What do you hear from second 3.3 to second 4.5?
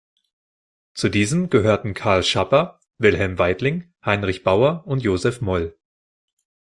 Weitling, Heinrich